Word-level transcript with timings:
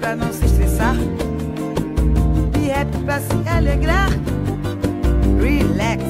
pra 0.00 0.16
não 0.16 0.32
se 0.32 0.44
estressar. 0.46 0.96
E 2.60 2.68
rap 2.68 2.88
pra 3.04 3.20
se 3.20 3.48
alegrar. 3.48 4.08
Relax, 5.40 6.02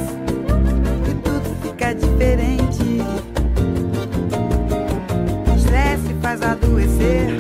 e 1.09 1.15
tudo 1.15 1.57
fica 1.63 1.95
diferente. 1.95 3.03
Estresse 5.57 6.15
faz 6.23 6.41
adoecer. 6.43 7.37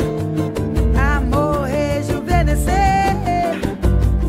Amor 1.16 1.62
rejuvenescer. 1.62 3.14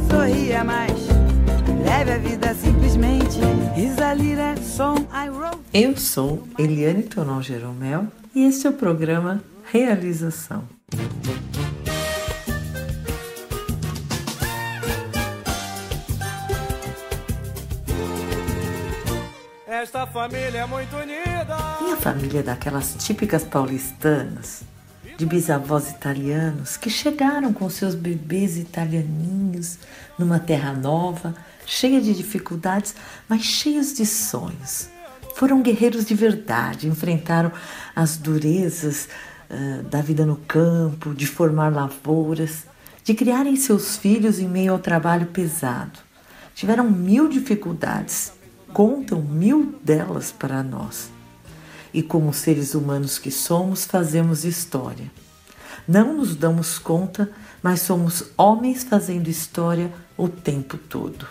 Sorria 0.09 0.63
mais. 0.63 0.91
Leve 1.83 2.11
a 2.11 2.17
vida 2.17 2.53
simplesmente. 2.53 3.39
Risalira, 3.75 4.55
som, 4.57 4.95
I 5.11 5.29
wrote. 5.29 5.57
Eu 5.73 5.97
sou 5.97 6.43
Eliane 6.57 7.03
Tonon 7.03 7.41
Jeromel 7.41 8.07
e 8.35 8.45
este 8.45 8.67
é 8.67 8.69
o 8.69 8.73
programa 8.73 9.41
Realização. 9.71 10.63
Esta 19.93 20.07
família 20.07 20.59
é 20.59 20.65
muito 20.65 20.95
unida. 20.95 21.57
Minha 21.81 21.97
família 21.97 22.39
é 22.39 22.43
daquelas 22.43 22.95
típicas 22.97 23.43
paulistanas, 23.43 24.63
de 25.17 25.25
bisavós 25.25 25.89
italianos 25.89 26.77
que 26.77 26.89
chegaram 26.89 27.51
com 27.51 27.69
seus 27.69 27.93
bebês 27.93 28.57
italianinhos 28.57 29.77
numa 30.17 30.39
terra 30.39 30.71
nova, 30.71 31.35
cheia 31.65 31.99
de 31.99 32.13
dificuldades, 32.13 32.95
mas 33.27 33.41
cheios 33.41 33.93
de 33.93 34.05
sonhos. 34.05 34.87
Foram 35.35 35.61
guerreiros 35.61 36.05
de 36.05 36.15
verdade, 36.15 36.87
enfrentaram 36.87 37.51
as 37.93 38.15
durezas 38.15 39.09
uh, 39.49 39.83
da 39.83 40.01
vida 40.01 40.25
no 40.25 40.37
campo, 40.37 41.13
de 41.13 41.27
formar 41.27 41.67
lavouras, 41.67 42.65
de 43.03 43.13
criarem 43.13 43.57
seus 43.57 43.97
filhos 43.97 44.39
em 44.39 44.47
meio 44.47 44.71
ao 44.71 44.79
trabalho 44.79 45.25
pesado. 45.25 45.99
Tiveram 46.55 46.89
mil 46.89 47.27
dificuldades, 47.27 48.31
contam 48.73 49.21
mil 49.21 49.75
delas 49.83 50.31
para 50.31 50.63
nós. 50.63 51.09
E 51.93 52.01
como 52.01 52.33
seres 52.33 52.73
humanos 52.73 53.17
que 53.17 53.31
somos, 53.31 53.85
fazemos 53.85 54.45
história. 54.45 55.11
Não 55.87 56.15
nos 56.15 56.35
damos 56.35 56.79
conta, 56.79 57.29
mas 57.61 57.81
somos 57.81 58.31
homens 58.37 58.83
fazendo 58.83 59.27
história 59.27 59.91
o 60.17 60.29
tempo 60.29 60.77
todo. 60.77 61.27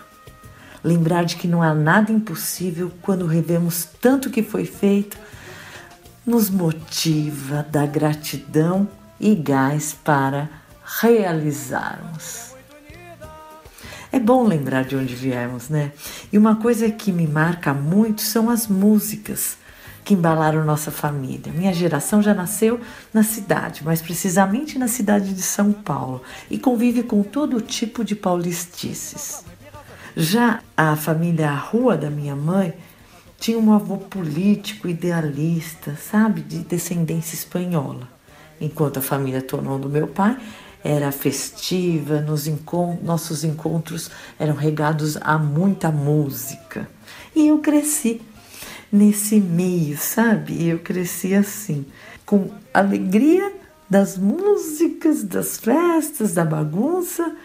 Lembrar 0.83 1.25
de 1.25 1.35
que 1.35 1.47
não 1.47 1.61
há 1.61 1.73
nada 1.73 2.11
impossível 2.11 2.91
quando 3.01 3.25
revemos 3.25 3.87
tanto 3.99 4.29
que 4.29 4.43
foi 4.43 4.65
feito 4.65 5.17
nos 6.25 6.49
motiva 6.49 7.63
da 7.63 7.85
gratidão 7.85 8.87
e 9.19 9.35
gás 9.35 9.95
para 10.03 10.49
realizarmos. 10.99 12.50
É 14.11 14.19
bom 14.19 14.43
lembrar 14.45 14.83
de 14.83 14.95
onde 14.95 15.15
viemos, 15.15 15.69
né? 15.69 15.93
E 16.33 16.37
uma 16.37 16.57
coisa 16.57 16.91
que 16.91 17.13
me 17.13 17.25
marca 17.25 17.73
muito 17.73 18.21
são 18.21 18.49
as 18.49 18.67
músicas 18.67 19.57
que 20.03 20.13
embalaram 20.13 20.65
nossa 20.65 20.91
família. 20.91 21.53
Minha 21.53 21.73
geração 21.73 22.21
já 22.21 22.33
nasceu 22.33 22.81
na 23.13 23.23
cidade, 23.23 23.85
mais 23.85 24.01
precisamente 24.01 24.77
na 24.77 24.89
cidade 24.89 25.33
de 25.33 25.41
São 25.41 25.71
Paulo, 25.71 26.21
e 26.49 26.57
convive 26.57 27.03
com 27.03 27.23
todo 27.23 27.61
tipo 27.61 28.03
de 28.03 28.15
paulistices. 28.15 29.45
Já 30.15 30.59
a 30.75 30.95
família 30.97 31.53
Rua 31.53 31.95
da 31.95 32.09
minha 32.09 32.35
mãe 32.35 32.73
tinha 33.39 33.57
um 33.57 33.73
avô 33.73 33.97
político, 33.97 34.89
idealista, 34.89 35.95
sabe, 35.95 36.41
de 36.41 36.59
descendência 36.59 37.35
espanhola. 37.35 38.09
Enquanto 38.59 38.97
a 38.97 39.01
família 39.01 39.41
Tonon 39.41 39.79
do 39.79 39.89
meu 39.89 40.07
pai 40.07 40.37
era 40.83 41.11
festiva, 41.11 42.21
nos 42.21 42.47
encont 42.47 43.03
nossos 43.03 43.43
encontros 43.43 44.09
eram 44.39 44.55
regados 44.55 45.17
a 45.21 45.37
muita 45.37 45.91
música. 45.91 46.89
E 47.35 47.47
eu 47.47 47.59
cresci 47.59 48.21
nesse 48.91 49.39
meio, 49.39 49.97
sabe? 49.97 50.67
Eu 50.67 50.79
cresci 50.79 51.33
assim, 51.33 51.85
com 52.25 52.49
alegria 52.73 53.53
das 53.89 54.17
músicas, 54.17 55.23
das 55.23 55.57
festas, 55.57 56.33
da 56.33 56.45
bagunça 56.45 57.35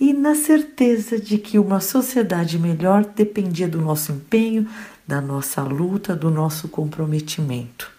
e 0.00 0.12
na 0.12 0.34
certeza 0.34 1.18
de 1.18 1.38
que 1.38 1.58
uma 1.58 1.80
sociedade 1.80 2.58
melhor 2.58 3.04
dependia 3.04 3.68
do 3.68 3.80
nosso 3.80 4.10
empenho, 4.10 4.66
da 5.06 5.20
nossa 5.20 5.62
luta, 5.62 6.16
do 6.16 6.30
nosso 6.30 6.68
comprometimento. 6.68 7.90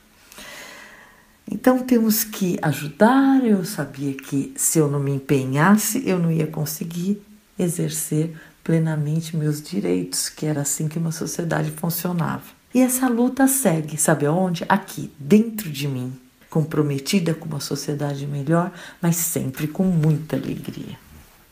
Então 1.49 1.79
temos 1.79 2.23
que 2.23 2.57
ajudar. 2.61 3.43
Eu 3.43 3.63
sabia 3.65 4.13
que 4.13 4.53
se 4.55 4.79
eu 4.79 4.89
não 4.89 4.99
me 4.99 5.11
empenhasse, 5.11 6.03
eu 6.05 6.17
não 6.19 6.31
ia 6.31 6.47
conseguir 6.47 7.21
exercer 7.57 8.35
plenamente 8.63 9.35
meus 9.35 9.61
direitos, 9.61 10.29
que 10.29 10.45
era 10.45 10.61
assim 10.61 10.87
que 10.87 10.97
uma 10.97 11.11
sociedade 11.11 11.69
funcionava. 11.71 12.43
E 12.73 12.81
essa 12.81 13.07
luta 13.07 13.45
segue, 13.47 13.97
sabe 13.97 14.25
aonde? 14.25 14.65
Aqui, 14.67 15.11
dentro 15.19 15.69
de 15.69 15.87
mim, 15.87 16.13
comprometida 16.49 17.33
com 17.33 17.45
uma 17.45 17.59
sociedade 17.59 18.25
melhor, 18.25 18.71
mas 19.01 19.15
sempre 19.17 19.67
com 19.67 19.83
muita 19.83 20.37
alegria. 20.37 20.97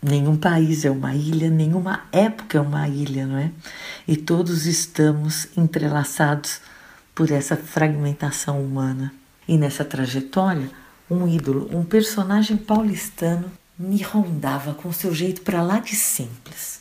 Nenhum 0.01 0.35
país 0.35 0.83
é 0.83 0.89
uma 0.89 1.13
ilha, 1.13 1.47
nenhuma 1.47 2.05
época 2.11 2.57
é 2.57 2.61
uma 2.61 2.87
ilha, 2.87 3.27
não 3.27 3.37
é? 3.37 3.51
E 4.07 4.17
todos 4.17 4.65
estamos 4.65 5.47
entrelaçados 5.55 6.59
por 7.13 7.29
essa 7.29 7.55
fragmentação 7.55 8.63
humana. 8.63 9.13
E 9.51 9.57
nessa 9.57 9.83
trajetória, 9.83 10.71
um 11.09 11.27
ídolo, 11.27 11.69
um 11.75 11.83
personagem 11.83 12.55
paulistano 12.55 13.51
me 13.77 14.01
rondava 14.01 14.73
com 14.73 14.93
seu 14.93 15.13
jeito 15.13 15.41
para 15.41 15.61
lá 15.61 15.79
de 15.79 15.93
simples. 15.93 16.79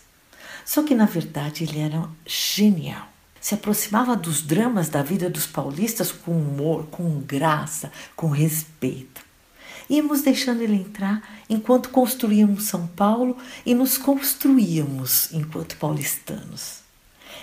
Só 0.64 0.84
que 0.84 0.94
na 0.94 1.04
verdade 1.04 1.64
ele 1.64 1.80
era 1.80 2.08
genial. 2.24 3.08
Se 3.40 3.56
aproximava 3.56 4.14
dos 4.14 4.40
dramas 4.40 4.88
da 4.88 5.02
vida 5.02 5.28
dos 5.28 5.48
paulistas 5.48 6.12
com 6.12 6.30
humor, 6.30 6.86
com 6.92 7.18
graça, 7.18 7.90
com 8.14 8.28
respeito. 8.28 9.20
Íamos 9.88 10.22
deixando 10.22 10.60
ele 10.60 10.76
entrar 10.76 11.28
enquanto 11.48 11.88
construíamos 11.88 12.66
São 12.66 12.86
Paulo 12.86 13.36
e 13.66 13.74
nos 13.74 13.98
construíamos 13.98 15.32
enquanto 15.32 15.76
paulistanos. 15.76 16.88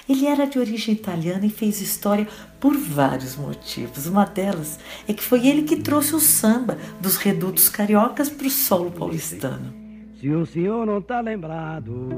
Ele 0.09 0.25
era 0.25 0.45
de 0.47 0.57
origem 0.57 0.93
italiana 0.93 1.45
e 1.45 1.49
fez 1.49 1.81
história 1.81 2.27
por 2.59 2.75
vários 2.77 3.35
motivos. 3.35 4.05
Uma 4.07 4.25
delas 4.25 4.79
é 5.07 5.13
que 5.13 5.21
foi 5.21 5.45
ele 5.45 5.63
que 5.63 5.75
trouxe 5.75 6.15
o 6.15 6.19
samba 6.19 6.77
dos 7.01 7.17
redutos 7.17 7.67
cariocas 7.67 8.29
para 8.29 8.47
o 8.47 8.49
solo 8.49 8.89
paulistano. 8.89 9.73
Se 10.19 10.29
o 10.29 10.45
senhor 10.45 10.85
não 10.85 10.99
está 10.99 11.19
lembrado, 11.19 12.09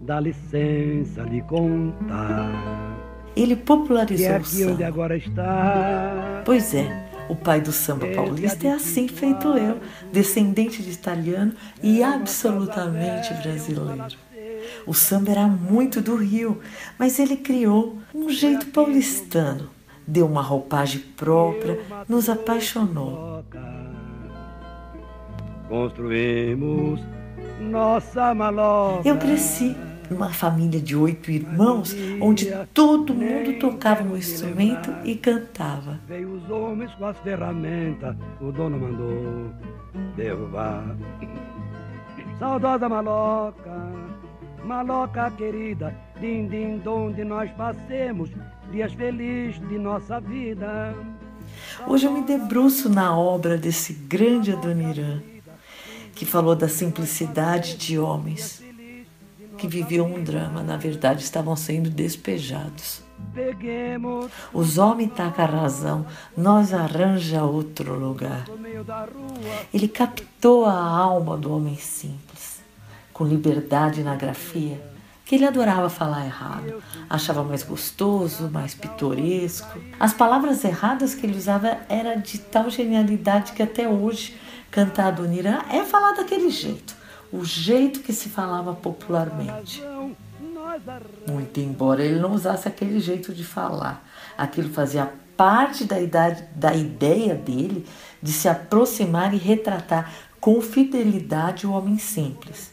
dá 0.00 0.20
licença 0.20 1.24
de 1.24 1.42
contar. 1.42 2.50
Ele 3.34 3.56
popularizou 3.56 4.40
que 4.40 4.64
o 4.64 4.70
samba. 4.70 4.86
agora 4.86 5.16
está. 5.16 6.42
Pois 6.44 6.72
é, 6.72 7.10
o 7.28 7.34
pai 7.34 7.60
do 7.60 7.72
samba 7.72 8.06
paulista 8.14 8.66
é 8.66 8.72
assim 8.72 9.08
feito 9.08 9.48
eu, 9.48 9.80
descendente 10.12 10.82
de 10.82 10.90
italiano 10.90 11.52
e 11.82 12.02
absolutamente 12.02 13.32
brasileiro. 13.34 14.31
O 14.86 14.94
samba 14.94 15.30
era 15.30 15.46
muito 15.46 16.00
do 16.00 16.16
Rio, 16.16 16.60
mas 16.98 17.18
ele 17.18 17.36
criou 17.36 17.98
um 18.14 18.28
jeito 18.28 18.66
paulistano, 18.66 19.70
deu 20.06 20.26
uma 20.26 20.42
roupagem 20.42 21.00
própria, 21.16 21.80
nos 22.08 22.28
apaixonou. 22.28 23.44
Construímos 25.68 27.00
nossa 27.60 28.34
maloca. 28.34 29.08
Eu 29.08 29.16
cresci 29.16 29.76
numa 30.10 30.28
família 30.30 30.80
de 30.80 30.94
oito 30.94 31.30
irmãos, 31.30 31.96
onde 32.20 32.52
todo 32.74 33.14
mundo 33.14 33.58
tocava 33.58 34.02
um 34.02 34.16
instrumento 34.16 34.92
e 35.04 35.14
cantava. 35.14 35.98
Veio 36.06 36.34
os 36.34 36.50
homens 36.50 36.92
com 36.94 37.06
as 37.06 37.16
ferramentas, 37.18 38.14
o 38.40 38.52
dono 38.52 38.78
mandou 38.78 39.50
derrubar. 40.16 40.84
Saudosa 42.38 42.88
maloca, 42.88 43.70
maloca 44.64 45.30
querida, 45.30 45.94
din 46.20 46.48
din 46.48 46.78
donde 46.78 47.24
nós 47.24 47.50
passemos 47.52 48.30
dias 48.70 48.92
felizes 48.92 49.60
de 49.68 49.78
nossa 49.78 50.20
vida. 50.20 50.94
Hoje 51.86 52.06
eu 52.06 52.12
me 52.12 52.22
debruço 52.22 52.88
na 52.88 53.16
obra 53.16 53.58
desse 53.58 53.92
grande 53.92 54.52
Adoniran, 54.52 55.20
que 56.14 56.24
falou 56.24 56.54
da 56.54 56.68
simplicidade 56.68 57.76
de 57.76 57.98
homens 57.98 58.62
que 59.58 59.68
viviam 59.68 60.06
um 60.06 60.22
drama, 60.22 60.62
na 60.62 60.76
verdade 60.76 61.22
estavam 61.22 61.54
sendo 61.54 61.90
despejados. 61.90 63.02
Os 64.52 64.78
homens 64.78 65.12
tacam 65.14 65.44
a 65.44 65.48
razão, 65.48 66.06
nós 66.36 66.72
arranja 66.72 67.44
outro 67.44 67.94
lugar. 67.98 68.46
Ele 69.72 69.86
captou 69.86 70.64
a 70.64 70.74
alma 70.74 71.36
do 71.36 71.54
homem 71.54 71.76
simples, 71.76 72.61
com 73.12 73.24
liberdade 73.24 74.02
na 74.02 74.14
grafia, 74.14 74.80
que 75.24 75.36
ele 75.36 75.46
adorava 75.46 75.88
falar 75.88 76.24
errado, 76.24 76.82
achava 77.08 77.42
mais 77.42 77.62
gostoso, 77.62 78.50
mais 78.50 78.74
pitoresco. 78.74 79.78
As 79.98 80.12
palavras 80.12 80.64
erradas 80.64 81.14
que 81.14 81.26
ele 81.26 81.36
usava 81.36 81.78
era 81.88 82.16
de 82.16 82.38
tal 82.38 82.68
genialidade 82.68 83.52
que 83.52 83.62
até 83.62 83.88
hoje 83.88 84.36
Cantar 84.70 85.08
Adoniran 85.08 85.60
é 85.70 85.84
falar 85.84 86.12
daquele 86.12 86.50
jeito, 86.50 86.96
o 87.30 87.44
jeito 87.44 88.00
que 88.00 88.12
se 88.12 88.28
falava 88.28 88.74
popularmente. 88.74 89.82
Muito 91.28 91.60
embora 91.60 92.02
ele 92.02 92.18
não 92.18 92.32
usasse 92.32 92.66
aquele 92.66 92.98
jeito 92.98 93.34
de 93.34 93.44
falar, 93.44 94.02
aquilo 94.36 94.70
fazia 94.70 95.12
parte 95.36 95.84
da, 95.84 96.00
idade, 96.00 96.44
da 96.54 96.74
ideia 96.74 97.34
dele 97.34 97.86
de 98.22 98.32
se 98.32 98.48
aproximar 98.48 99.34
e 99.34 99.36
retratar 99.36 100.10
com 100.40 100.60
fidelidade 100.60 101.66
o 101.66 101.72
homem 101.72 101.98
simples. 101.98 102.72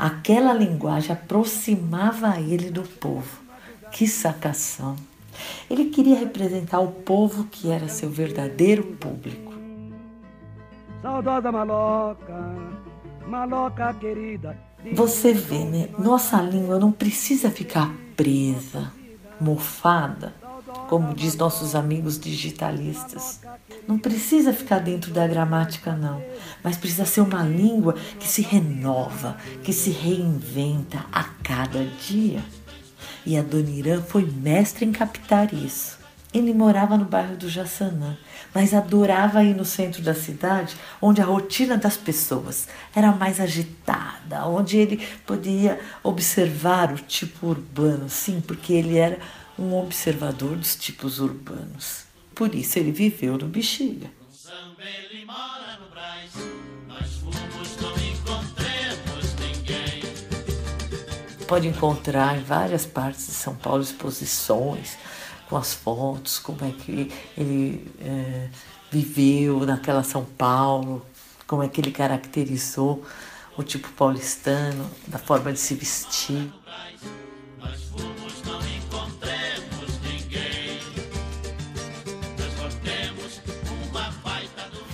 Aquela 0.00 0.54
linguagem 0.54 1.12
aproximava 1.12 2.40
ele 2.40 2.70
do 2.70 2.80
povo. 2.80 3.38
Que 3.92 4.08
sacação! 4.08 4.96
Ele 5.68 5.90
queria 5.90 6.18
representar 6.18 6.80
o 6.80 6.90
povo 6.90 7.44
que 7.44 7.70
era 7.70 7.86
seu 7.86 8.08
verdadeiro 8.08 8.82
público. 8.82 9.52
Saudosa 11.02 11.52
maloca, 11.52 12.34
maloca 13.26 13.92
querida. 13.92 14.56
Você 14.94 15.34
vê, 15.34 15.64
né? 15.66 15.90
Nossa 15.98 16.40
língua 16.40 16.78
não 16.78 16.90
precisa 16.90 17.50
ficar 17.50 17.94
presa, 18.16 18.90
mofada, 19.38 20.34
como 20.88 21.14
diz 21.14 21.36
nossos 21.36 21.74
amigos 21.74 22.18
digitalistas. 22.18 23.40
Não 23.86 23.98
precisa 23.98 24.52
ficar 24.52 24.80
dentro 24.80 25.12
da 25.12 25.26
gramática, 25.26 25.92
não, 25.92 26.22
mas 26.62 26.76
precisa 26.76 27.04
ser 27.04 27.20
uma 27.20 27.42
língua 27.42 27.94
que 28.18 28.26
se 28.26 28.42
renova, 28.42 29.36
que 29.62 29.72
se 29.72 29.90
reinventa 29.90 31.04
a 31.12 31.24
cada 31.42 31.84
dia. 31.84 32.42
E 33.24 33.36
a 33.36 33.42
Dona 33.42 33.70
Irã 33.70 34.02
foi 34.02 34.24
mestre 34.24 34.84
em 34.84 34.92
captar 34.92 35.52
isso. 35.52 35.98
Ele 36.32 36.54
morava 36.54 36.96
no 36.96 37.04
bairro 37.04 37.36
do 37.36 37.48
Jaçanã, 37.48 38.16
mas 38.54 38.72
adorava 38.72 39.42
ir 39.42 39.54
no 39.54 39.64
centro 39.64 40.00
da 40.00 40.14
cidade, 40.14 40.76
onde 41.02 41.20
a 41.20 41.24
rotina 41.24 41.76
das 41.76 41.96
pessoas 41.96 42.68
era 42.94 43.10
mais 43.10 43.40
agitada, 43.40 44.46
onde 44.46 44.76
ele 44.76 45.04
podia 45.26 45.80
observar 46.04 46.92
o 46.92 46.96
tipo 46.96 47.48
urbano, 47.48 48.08
sim, 48.08 48.40
porque 48.40 48.72
ele 48.72 48.96
era 48.96 49.18
um 49.60 49.78
observador 49.78 50.56
dos 50.56 50.74
tipos 50.74 51.20
urbanos. 51.20 52.04
Por 52.34 52.54
isso 52.54 52.78
ele 52.78 52.90
viveu 52.90 53.36
no 53.36 53.46
Bexiga. 53.46 54.10
Pode 61.46 61.66
encontrar 61.66 62.38
em 62.38 62.42
várias 62.42 62.86
partes 62.86 63.26
de 63.26 63.32
São 63.32 63.54
Paulo 63.54 63.82
exposições 63.82 64.96
com 65.48 65.56
as 65.56 65.74
fotos, 65.74 66.38
como 66.38 66.64
é 66.64 66.70
que 66.70 67.12
ele 67.36 67.92
é, 68.00 68.48
viveu 68.90 69.66
naquela 69.66 70.04
São 70.04 70.24
Paulo, 70.24 71.04
como 71.46 71.62
é 71.62 71.68
que 71.68 71.80
ele 71.80 71.90
caracterizou 71.90 73.04
o 73.56 73.62
tipo 73.64 73.90
paulistano, 73.90 74.88
da 75.08 75.18
forma 75.18 75.52
de 75.52 75.58
se 75.58 75.74
vestir. 75.74 76.50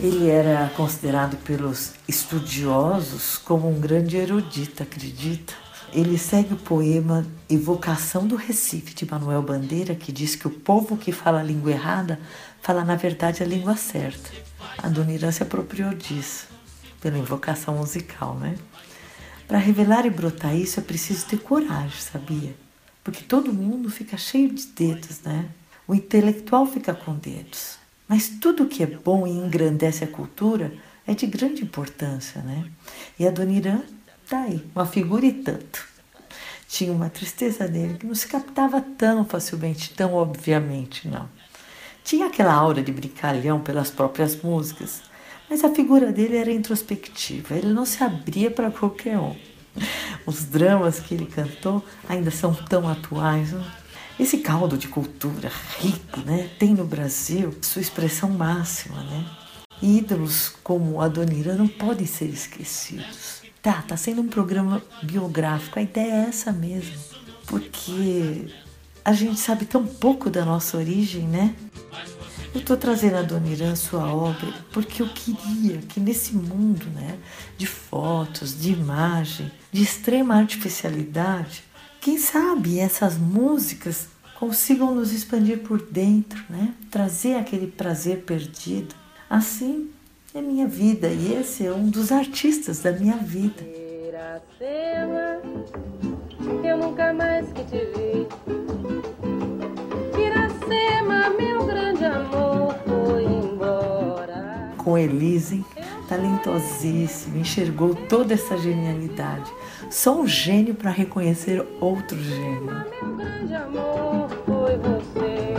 Ele 0.06 0.30
era 0.30 0.70
considerado 0.76 1.36
pelos 1.38 1.94
estudiosos 2.06 3.38
como 3.38 3.68
um 3.68 3.80
grande 3.80 4.16
erudito, 4.16 4.80
acredita? 4.80 5.52
Ele 5.92 6.16
segue 6.16 6.54
o 6.54 6.56
poema 6.56 7.26
Evocação 7.50 8.24
do 8.24 8.36
Recife, 8.36 8.94
de 8.94 9.04
Manuel 9.04 9.42
Bandeira, 9.42 9.96
que 9.96 10.12
diz 10.12 10.36
que 10.36 10.46
o 10.46 10.50
povo 10.50 10.96
que 10.96 11.10
fala 11.10 11.40
a 11.40 11.42
língua 11.42 11.72
errada 11.72 12.20
fala, 12.62 12.84
na 12.84 12.94
verdade, 12.94 13.42
a 13.42 13.46
língua 13.46 13.76
certa. 13.76 14.30
A 14.78 14.88
Dona 14.88 15.12
Irã 15.12 15.32
se 15.32 15.42
apropriou 15.42 15.92
disso, 15.92 16.46
pela 17.00 17.18
invocação 17.18 17.74
musical, 17.74 18.36
né? 18.36 18.54
Para 19.48 19.58
revelar 19.58 20.06
e 20.06 20.10
brotar 20.10 20.54
isso 20.54 20.78
é 20.78 20.84
preciso 20.84 21.26
ter 21.26 21.40
coragem, 21.40 21.98
sabia? 21.98 22.54
Porque 23.02 23.24
todo 23.24 23.52
mundo 23.52 23.90
fica 23.90 24.16
cheio 24.16 24.54
de 24.54 24.66
dedos, 24.66 25.22
né? 25.22 25.46
O 25.84 25.96
intelectual 25.96 26.64
fica 26.64 26.94
com 26.94 27.12
dedos. 27.16 27.75
Mas 28.08 28.28
tudo 28.28 28.66
que 28.66 28.82
é 28.82 28.86
bom 28.86 29.26
e 29.26 29.30
engrandece 29.30 30.04
a 30.04 30.08
cultura 30.08 30.72
é 31.06 31.14
de 31.14 31.26
grande 31.26 31.62
importância, 31.62 32.40
né? 32.42 32.64
E 33.18 33.26
a 33.26 33.30
Dona 33.30 33.52
Irã 33.52 33.80
tá 34.28 34.42
aí, 34.42 34.64
uma 34.74 34.86
figura 34.86 35.26
e 35.26 35.32
tanto. 35.32 35.86
Tinha 36.68 36.92
uma 36.92 37.08
tristeza 37.08 37.66
nele 37.66 37.94
que 37.94 38.06
não 38.06 38.14
se 38.14 38.26
captava 38.26 38.80
tão 38.80 39.24
facilmente, 39.24 39.94
tão 39.94 40.14
obviamente, 40.14 41.08
não. 41.08 41.28
Tinha 42.04 42.26
aquela 42.26 42.52
aura 42.52 42.82
de 42.82 42.92
brincalhão 42.92 43.60
pelas 43.60 43.90
próprias 43.90 44.40
músicas, 44.40 45.02
mas 45.48 45.64
a 45.64 45.72
figura 45.72 46.12
dele 46.12 46.36
era 46.36 46.52
introspectiva, 46.52 47.54
ele 47.54 47.72
não 47.72 47.84
se 47.84 48.02
abria 48.02 48.50
para 48.50 48.70
qualquer 48.70 49.18
um. 49.18 49.36
Os 50.24 50.44
dramas 50.44 50.98
que 51.00 51.14
ele 51.14 51.26
cantou 51.26 51.84
ainda 52.08 52.30
são 52.30 52.54
tão 52.54 52.88
atuais. 52.88 53.52
Não? 53.52 53.64
Esse 54.18 54.38
caldo 54.38 54.78
de 54.78 54.88
cultura 54.88 55.52
rico, 55.78 56.20
né, 56.20 56.48
tem 56.58 56.74
no 56.74 56.86
Brasil 56.86 57.54
sua 57.60 57.82
expressão 57.82 58.30
máxima, 58.30 59.02
né? 59.04 59.26
Ídolos 59.82 60.54
como 60.64 61.02
a 61.02 61.08
Donira 61.08 61.54
não 61.54 61.68
podem 61.68 62.06
ser 62.06 62.26
esquecidos. 62.26 63.42
Tá, 63.60 63.82
tá 63.82 63.96
sendo 63.96 64.22
um 64.22 64.28
programa 64.28 64.82
biográfico, 65.02 65.78
a 65.78 65.82
ideia 65.82 66.12
é 66.12 66.28
essa 66.28 66.50
mesmo, 66.50 66.96
porque 67.46 68.46
a 69.04 69.12
gente 69.12 69.38
sabe 69.38 69.66
tão 69.66 69.86
pouco 69.86 70.30
da 70.30 70.44
nossa 70.44 70.78
origem, 70.78 71.28
né? 71.28 71.54
Eu 72.54 72.60
estou 72.60 72.76
trazendo 72.76 73.16
a 73.16 73.22
Dona 73.22 73.48
Irã 73.48 73.76
sua 73.76 74.10
obra 74.10 74.50
porque 74.72 75.02
eu 75.02 75.08
queria 75.08 75.76
que 75.78 76.00
nesse 76.00 76.34
mundo 76.34 76.86
né, 76.94 77.18
de 77.58 77.66
fotos, 77.66 78.58
de 78.58 78.72
imagem, 78.72 79.52
de 79.70 79.82
extrema 79.82 80.36
artificialidade, 80.36 81.65
quem 82.06 82.18
sabe 82.18 82.78
essas 82.78 83.18
músicas 83.18 84.06
consigam 84.38 84.94
nos 84.94 85.12
expandir 85.12 85.58
por 85.58 85.82
dentro, 85.82 86.40
né? 86.48 86.72
Trazer 86.88 87.34
aquele 87.34 87.66
prazer 87.66 88.18
perdido. 88.18 88.94
Assim 89.28 89.90
é 90.32 90.40
minha 90.40 90.68
vida 90.68 91.08
e 91.08 91.34
esse 91.34 91.66
é 91.66 91.72
um 91.72 91.90
dos 91.90 92.12
artistas 92.12 92.78
da 92.78 92.92
minha 92.92 93.16
vida. 93.16 93.60
Iracema, 94.06 95.42
eu 96.62 96.78
nunca 96.78 97.12
mais 97.12 97.48
que 97.52 97.64
te 97.64 97.78
vi. 97.96 98.28
Iracema, 100.16 101.30
meu 101.30 101.66
grande 101.66 102.04
amor 102.04 102.76
foi 102.86 103.24
embora. 103.24 104.74
Com 104.76 104.96
Elise, 104.96 105.64
talentosíssimo, 106.08 107.38
enxergou 107.38 107.94
toda 107.94 108.34
essa 108.34 108.56
genialidade 108.56 109.52
Sou 109.90 110.22
um 110.22 110.26
gênio 110.26 110.74
para 110.74 110.90
reconhecer 110.90 111.64
outro 111.80 112.18
gênio. 112.18 112.64
Meu 112.64 113.16
grande 113.16 113.54
amor 113.54 114.28
foi 114.44 114.76
você, 114.76 115.54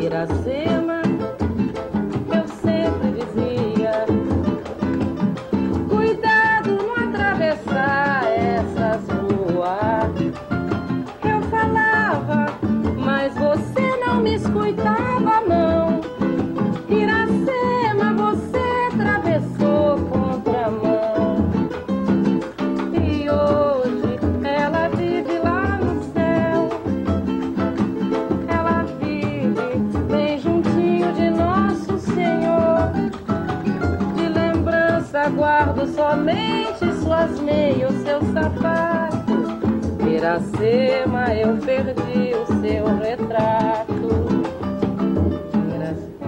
Iracema. 0.00 0.89
Guardo 35.80 35.94
somente 35.94 36.94
suas 37.02 37.40
meias, 37.40 37.92
seu 38.02 38.20
sapato. 38.32 39.20
Iracema, 40.08 41.34
eu 41.34 41.56
perdi 41.58 42.34
o 42.34 42.46
seu 42.60 42.98
retrato. 42.98 44.10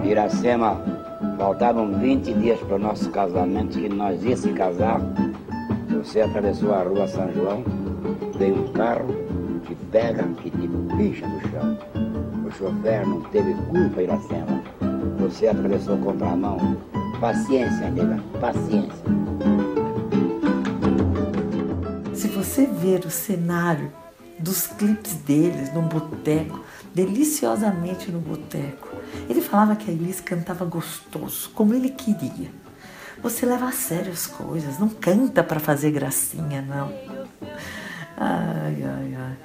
Iracema. 0.03 0.81
Faltavam 1.37 1.91
20 1.99 2.33
dias 2.35 2.59
para 2.59 2.75
o 2.75 2.79
nosso 2.79 3.09
casamento, 3.09 3.77
que 3.77 3.89
nós 3.89 4.23
ia 4.23 4.37
se 4.37 4.51
casar. 4.53 5.01
Você 5.89 6.21
atravessou 6.21 6.73
a 6.73 6.83
rua 6.83 7.07
São 7.07 7.31
João, 7.33 7.63
veio 8.37 8.63
um 8.63 8.67
carro 8.73 9.07
que 9.65 9.75
pega, 9.91 10.23
que 10.41 10.49
te 10.49 10.67
picha 10.97 11.27
no 11.27 11.41
chão. 11.49 11.77
O 12.45 12.51
chofer 12.51 13.05
não 13.05 13.21
teve 13.21 13.53
culpa, 13.69 14.01
Iracema. 14.01 14.63
Você 15.19 15.47
atravessou 15.47 15.97
contramão. 15.97 16.77
Paciência, 17.19 17.89
nega, 17.89 18.19
paciência. 18.39 19.22
Você 22.53 22.67
ver 22.67 23.03
o 23.03 23.09
cenário 23.09 23.91
dos 24.37 24.67
clipes 24.67 25.13
deles 25.13 25.73
no 25.73 25.81
boteco, 25.81 26.63
deliciosamente 26.93 28.11
no 28.11 28.19
boteco, 28.19 28.89
Ele 29.27 29.41
falava 29.41 29.75
que 29.75 29.89
a 29.89 29.93
Elis 29.93 30.19
cantava 30.19 30.63
gostoso, 30.63 31.49
como 31.55 31.73
ele 31.73 31.89
queria. 31.89 32.51
Você 33.23 33.45
leva 33.45 33.67
a 33.67 33.71
sério 33.71 34.11
as 34.11 34.27
coisas, 34.27 34.77
não 34.77 34.89
canta 34.89 35.43
para 35.43 35.59
fazer 35.59 35.89
gracinha, 35.91 36.61
não. 36.61 36.93
Ai, 38.17 38.83
ai, 38.83 39.15
ai. 39.17 39.37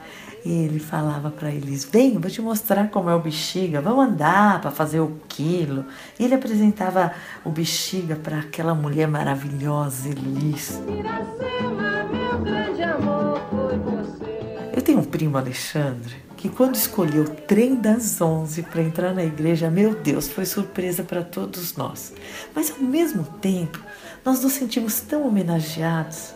E 0.45 0.65
ele 0.65 0.79
falava 0.79 1.31
para 1.31 1.51
eles: 1.51 1.85
Vem, 1.85 2.19
vou 2.19 2.31
te 2.31 2.43
mostrar 2.43 2.89
como 2.89 3.09
é 3.09 3.15
o 3.15 3.21
bexiga, 3.21 3.81
vamos 3.81 4.07
andar 4.07 4.61
para 4.61 4.71
fazer 4.71 5.01
o 5.01 5.21
quilo. 5.29 5.85
E 6.19 6.25
ele 6.25 6.35
apresentava 6.35 7.13
o 7.45 7.51
bexiga 7.51 8.17
para 8.17 8.41
aquela 8.41 8.75
mulher 8.75 9.09
maravilhosa, 9.09 10.09
Elis. 10.09 10.81
Iracema, 10.89 11.98
grande 12.43 12.83
amor, 12.83 13.41
foi 13.51 13.79
você. 13.79 14.73
Eu 14.75 14.83
tenho 14.83 14.99
um 14.99 15.05
primo, 15.05 15.37
Alexandre, 15.37 16.17
que 16.37 16.49
quando 16.49 16.77
escolheu 16.77 17.25
o 17.25 17.31
trem 17.31 17.75
das 17.75 18.21
11 18.21 18.63
para 18.63 18.83
entrar 18.83 19.15
na 19.15 19.25
igreja, 19.25 19.71
meu 19.71 19.95
Deus, 19.95 20.29
foi 20.29 20.47
surpresa 20.47 21.03
para 21.03 21.23
todos 21.23 21.77
nós. 21.77 22.13
Mas 22.55 22.71
ao 22.71 22.79
mesmo 22.79 23.25
tempo, 23.41 23.81
nós 24.25 24.43
nos 24.43 24.53
sentimos 24.53 25.01
tão 25.01 25.27
homenageados. 25.27 26.35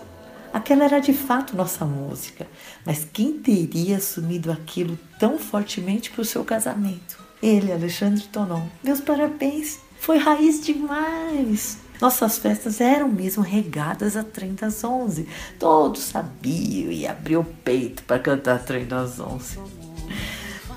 Aquela 0.52 0.84
era 0.84 0.98
de 0.98 1.12
fato 1.12 1.56
nossa 1.56 1.84
música, 1.84 2.46
mas 2.84 3.06
quem 3.10 3.38
teria 3.38 3.96
assumido 3.96 4.52
aquilo 4.52 4.98
tão 5.18 5.38
fortemente 5.38 6.10
para 6.10 6.20
o 6.20 6.26
seu 6.26 6.44
casamento? 6.44 7.18
Ele, 7.42 7.72
Alexandre 7.72 8.22
Tonon. 8.24 8.66
Meus 8.84 9.00
parabéns, 9.00 9.78
foi 9.98 10.18
raiz 10.18 10.64
demais. 10.64 11.78
Nossas 12.02 12.36
festas 12.36 12.80
eram 12.80 13.08
mesmo 13.08 13.44
regadas 13.44 14.16
a 14.16 14.24
trem 14.24 14.54
das 14.54 14.82
onze. 14.82 15.28
Todos 15.56 16.02
sabiam 16.02 16.90
e 16.90 17.06
abriam 17.06 17.42
o 17.42 17.44
peito 17.44 18.02
para 18.02 18.18
cantar 18.18 18.58
trem 18.64 18.84
das 18.84 19.20
onze. 19.20 19.56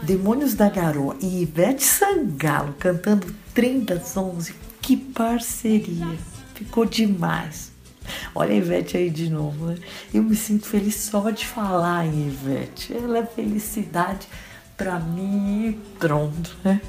Demônios 0.04 0.54
da 0.54 0.70
Garoa 0.70 1.18
e 1.20 1.42
Ivete 1.42 1.84
Sangalo 1.84 2.76
cantando 2.78 3.26
Trem 3.56 3.80
das 3.80 4.16
Onze. 4.16 4.54
Que 4.80 4.96
parceria! 4.96 6.16
Ficou 6.54 6.86
demais. 6.86 7.72
Olha 8.36 8.52
a 8.52 8.58
Ivete 8.58 8.96
aí 8.96 9.10
de 9.10 9.28
novo, 9.28 9.66
né? 9.66 9.80
Eu 10.14 10.22
me 10.22 10.36
sinto 10.36 10.68
feliz 10.68 10.94
só 10.96 11.32
de 11.32 11.48
falar 11.48 12.06
em 12.06 12.28
Ivete. 12.28 12.94
Ela 12.94 13.18
é 13.18 13.26
felicidade 13.26 14.28
para 14.78 15.00
mim 15.00 15.70
e 15.70 15.74
pronto, 15.98 16.56
né? 16.64 16.80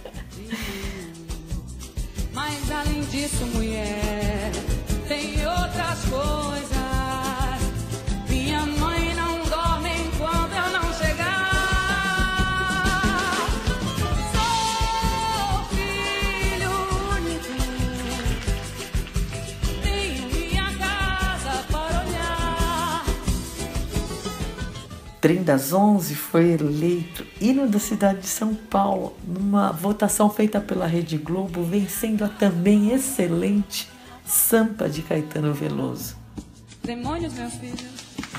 Mas 2.37 2.71
além 2.71 3.01
disso, 3.05 3.47
mulher, 3.47 4.26
tem 5.09 5.47
outras 5.47 6.05
coisas. 6.05 6.77
Minha 8.29 8.67
mãe 8.67 9.15
não 9.15 9.39
dorme 9.49 9.91
enquanto 10.07 10.53
eu 10.53 10.71
não 10.73 10.93
chegar. 10.95 11.47
Sou 14.33 15.65
filho 15.71 16.71
único. 17.17 17.55
Tenho 19.83 20.25
minha 20.33 20.77
casa 20.77 21.65
para 21.71 22.01
olhar. 22.09 23.05
Trem 25.21 25.43
das 25.43 25.73
Onze 25.73 26.15
foi 26.17 26.53
eleito 26.53 27.25
hino 27.41 27.69
da 27.69 27.79
cidade 27.79 28.21
de 28.21 28.29
São 28.29 28.55
Paulo 28.55 29.17
numa 29.25 29.71
votação 29.71 30.29
feita 30.29 30.61
pela 30.61 30.87
Rede 30.87 31.17
Globo, 31.17 31.63
vencendo 31.63 32.25
a 32.25 32.29
também 32.29 32.93
excelente 32.93 33.95
Sampa 34.27 34.89
de 34.89 35.03
Caetano 35.03 35.55
Veloso. 35.55 36.17
Demônios, 36.83 37.33
meu 37.35 37.49
filho. 37.49 37.89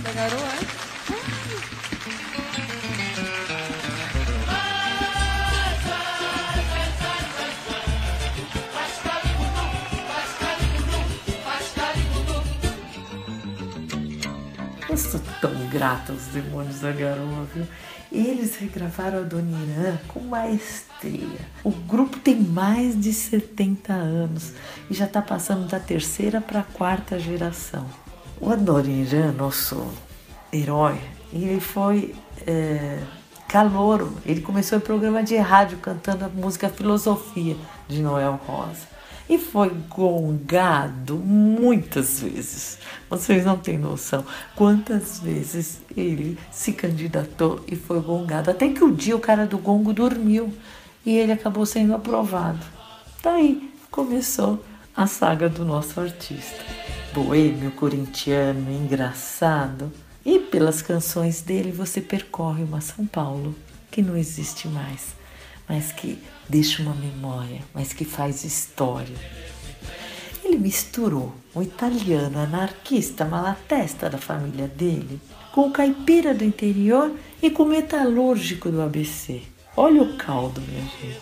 Da 0.04 0.12
garoa, 0.12 0.40
é? 0.40 0.87
Grata 15.70 16.12
aos 16.12 16.24
Demônios 16.28 16.80
da 16.80 16.92
Garoa, 16.92 17.46
viu? 17.54 17.66
Eles 18.12 18.56
regravaram 18.56 19.20
a 19.20 19.22
Dona 19.22 19.58
Irã 19.64 19.98
com 20.08 20.22
maestria. 20.22 21.40
O 21.64 21.72
grupo 21.72 22.20
tem 22.20 22.36
mais 22.36 23.00
de 23.00 23.12
70 23.12 23.94
anos 23.94 24.54
e 24.90 24.94
já 24.94 25.06
está 25.06 25.22
passando 25.22 25.68
da 25.68 25.80
terceira 25.80 26.40
para 26.40 26.62
a 26.62 26.64
quarta 26.64 27.20
geração. 27.20 27.86
O 28.40 28.50
Adoniran, 28.50 29.34
nosso 29.34 29.92
herói, 30.54 31.00
ele 31.34 31.60
foi 31.60 32.16
é, 32.46 33.00
calouro. 33.48 34.14
Ele 34.26 34.42
começou 34.42 34.78
em 34.78 34.82
programa 34.82 35.24
de 35.24 35.36
rádio 35.38 35.78
cantando 35.80 36.26
a 36.26 36.30
música 36.30 36.70
Filosofia 36.70 37.58
de 37.88 38.02
Noel 38.02 38.40
Rosa. 38.46 38.97
E 39.30 39.38
foi 39.38 39.70
gongado 39.90 41.16
muitas 41.18 42.22
vezes. 42.22 42.78
Vocês 43.10 43.46
não 43.46 43.58
têm 43.58 43.78
noção 43.78 44.26
quantas 44.56 45.20
vezes 45.20 45.82
ele 45.96 46.38
se 46.52 46.72
candidatou 46.72 47.62
e 47.68 47.76
foi 47.76 48.00
gongado. 48.00 48.50
Até 48.50 48.70
que 48.70 48.84
um 48.84 48.94
dia 48.94 49.16
o 49.16 49.20
cara 49.20 49.46
do 49.46 49.58
gongo 49.58 49.94
dormiu 49.94 50.54
e 51.06 51.18
ele 51.18 51.32
acabou 51.32 51.66
sendo 51.66 51.94
aprovado. 51.94 52.66
Daí 53.22 53.70
começou 53.92 54.64
a 54.96 55.08
saga 55.08 55.50
do 55.50 55.66
nosso 55.66 56.00
artista. 56.00 56.64
Boêmio, 57.14 57.72
corintiano, 57.72 58.72
engraçado. 58.72 59.92
E 60.26 60.40
pelas 60.40 60.82
canções 60.82 61.42
dele 61.42 61.72
você 61.72 62.02
percorre 62.02 62.64
uma 62.64 62.82
São 62.82 63.06
Paulo 63.06 63.56
que 63.90 64.02
não 64.02 64.16
existe 64.16 64.68
mais, 64.68 65.16
mas 65.68 65.92
que 65.92 66.22
deixa 66.48 66.82
uma 66.82 66.94
memória, 66.94 67.62
mas 67.74 67.94
que 67.94 68.06
faz 68.06 68.44
história. 68.44 69.16
Ele 70.44 70.58
misturou 70.58 71.34
o 71.54 71.62
italiano 71.62 72.40
anarquista 72.40 73.26
malatesta 73.26 74.10
da 74.10 74.18
família 74.18 74.68
dele 74.68 75.20
com 75.52 75.68
o 75.68 75.72
caipira 75.72 76.34
do 76.34 76.44
interior 76.44 77.12
e 77.42 77.50
com 77.50 77.64
o 77.64 77.68
metalúrgico 77.68 78.70
do 78.70 78.82
ABC. 78.82 79.42
Olha 79.76 80.04
o 80.04 80.16
caldo, 80.18 80.62
minha 80.62 80.84
gente. 80.84 81.20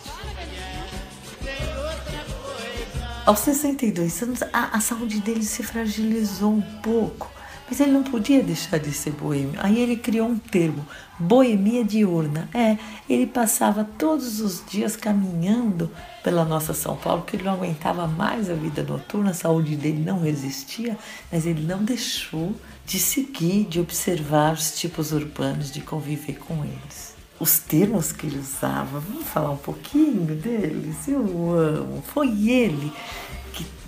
Aos 3.24 3.40
62 3.40 4.22
anos, 4.22 4.42
a, 4.52 4.76
a 4.76 4.80
saúde 4.80 5.20
dele 5.20 5.42
se 5.42 5.62
fragilizou 5.62 6.52
um 6.52 6.62
pouco, 6.80 7.28
mas 7.68 7.80
ele 7.80 7.92
não 7.92 8.02
podia 8.02 8.42
deixar 8.42 8.78
de 8.78 8.92
ser 8.92 9.12
boêmio. 9.12 9.58
Aí 9.58 9.80
ele 9.80 9.96
criou 9.96 10.28
um 10.28 10.38
termo, 10.38 10.86
boemia 11.18 11.84
diurna. 11.84 12.48
É, 12.54 12.78
ele 13.08 13.26
passava 13.26 13.84
todos 13.98 14.40
os 14.40 14.62
dias 14.68 14.96
caminhando 14.96 15.90
pela 16.22 16.44
nossa 16.44 16.72
São 16.72 16.96
Paulo, 16.96 17.22
porque 17.22 17.36
ele 17.36 17.44
não 17.44 17.54
aguentava 17.54 18.06
mais 18.06 18.48
a 18.48 18.54
vida 18.54 18.82
noturna, 18.82 19.30
a 19.30 19.34
saúde 19.34 19.76
dele 19.76 20.02
não 20.04 20.20
resistia, 20.20 20.96
mas 21.30 21.46
ele 21.46 21.64
não 21.64 21.82
deixou 21.82 22.54
de 22.84 22.98
seguir, 22.98 23.64
de 23.64 23.80
observar 23.80 24.54
os 24.54 24.78
tipos 24.78 25.12
urbanos, 25.12 25.72
de 25.72 25.80
conviver 25.80 26.38
com 26.38 26.64
eles. 26.64 27.14
Os 27.38 27.58
termos 27.58 28.12
que 28.12 28.26
ele 28.26 28.38
usava, 28.38 28.98
vamos 28.98 29.26
falar 29.26 29.50
um 29.50 29.58
pouquinho 29.58 30.34
deles? 30.36 31.06
Eu 31.06 31.52
amo. 31.52 32.02
Foi 32.06 32.28
ele 32.48 32.90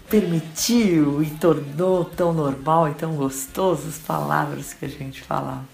permitiu 0.09 1.23
e 1.23 1.31
tornou 1.31 2.05
tão 2.05 2.33
normal 2.33 2.89
e 2.89 2.95
tão 2.95 3.15
gostoso 3.15 3.89
as 3.89 3.99
palavras 3.99 4.73
que 4.73 4.85
a 4.85 4.89
gente 4.89 5.23
falava. 5.23 5.65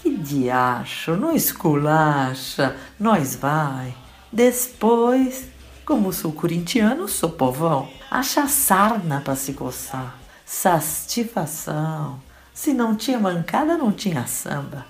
Que 0.00 0.16
diacho, 0.16 1.16
não 1.16 1.32
esculacha, 1.34 2.76
nós 2.98 3.36
vai. 3.36 3.94
Depois, 4.32 5.44
como 5.84 6.12
sou 6.12 6.32
corintiano, 6.32 7.08
sou 7.08 7.30
povão. 7.30 7.88
Acha 8.10 8.46
sarna 8.48 9.20
para 9.20 9.36
se 9.36 9.52
coçar. 9.52 10.16
Sastifação. 10.44 12.20
Se 12.52 12.72
não 12.72 12.94
tinha 12.94 13.18
mancada, 13.18 13.76
não 13.76 13.92
tinha 13.92 14.26
samba. 14.26 14.86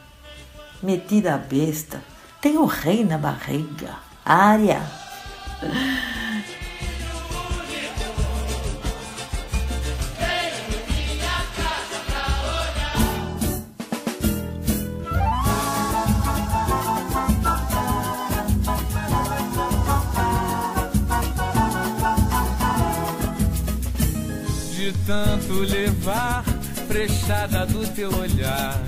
Metida 0.82 1.34
a 1.34 1.38
besta. 1.38 2.02
Tem 2.40 2.58
o 2.58 2.64
rei 2.64 3.04
na 3.04 3.18
barriga. 3.18 3.96
Área. 4.24 4.82
tanto 25.06 25.60
levar 25.60 26.44
frechada 26.86 27.66
do 27.66 27.86
teu 27.88 28.10
olhar, 28.16 28.80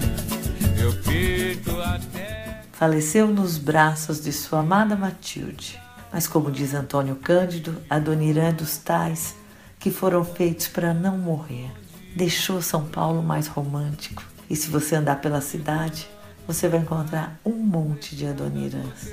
meu 0.76 0.92
peito 1.02 1.80
até. 1.80 2.62
Faleceu 2.72 3.26
nos 3.26 3.58
braços 3.58 4.22
de 4.22 4.32
sua 4.32 4.60
amada 4.60 4.96
Matilde. 4.96 5.80
Mas, 6.12 6.26
como 6.28 6.50
diz 6.50 6.74
Antônio 6.74 7.16
Cândido, 7.16 7.76
a 7.90 7.98
Dona 7.98 8.22
Irã 8.22 8.48
é 8.48 8.52
dos 8.52 8.76
tais 8.76 9.34
que 9.80 9.90
foram 9.90 10.24
feitos 10.24 10.68
para 10.68 10.94
não 10.94 11.18
morrer. 11.18 11.70
Deixou 12.14 12.62
São 12.62 12.84
Paulo 12.84 13.22
mais 13.22 13.48
romântico. 13.48 14.22
E 14.48 14.54
se 14.54 14.70
você 14.70 14.94
andar 14.94 15.20
pela 15.20 15.40
cidade, 15.40 16.08
você 16.46 16.68
vai 16.68 16.80
encontrar 16.80 17.40
um 17.44 17.54
monte 17.54 18.14
de 18.14 18.26
Adonirãs. 18.26 19.10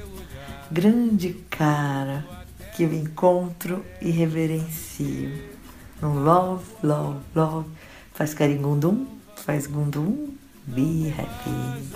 Grande 0.69 1.33
cara, 1.49 2.23
que 2.75 2.83
eu 2.83 2.93
encontro 2.93 3.83
e 3.99 4.11
reverencio. 4.11 5.50
No 6.01 6.13
love, 6.13 6.63
love, 6.81 7.19
love. 7.35 7.65
Faz 8.13 8.33
caringundum, 8.33 9.05
faz 9.35 9.67
gundum, 9.67 10.35
be 10.65 11.13
happy. 11.15 11.91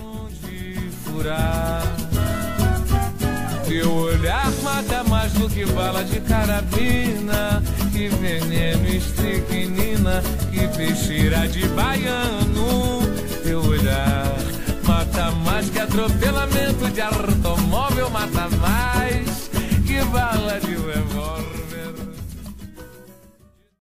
Teu 3.68 3.92
olhar 3.92 4.52
mata 4.62 5.04
mais 5.06 5.34
do 5.34 5.50
que 5.50 5.66
bala 5.66 6.04
de 6.04 6.20
carabina, 6.22 7.64
que 7.92 8.10
veneno 8.10 8.88
estricnina, 8.88 10.22
que 10.52 10.68
peixeira 10.78 11.48
de 11.48 11.68
baiano. 11.70 13.02
Teu 13.44 13.60
olhar 13.64 14.36
mata 14.84 15.32
mais 15.44 15.68
que 15.72 15.80
atropelamento 15.80 16.92
de 16.92 17.02
automóvel, 17.02 18.12
mata 18.12 18.50
mais 18.62 19.50
que 19.88 20.04
bala 20.06 20.60
de 20.60 20.76
revólver. 20.76 21.35